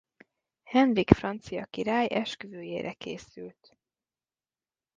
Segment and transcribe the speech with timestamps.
[0.63, 3.77] Henrik francia király esküvőjére készült.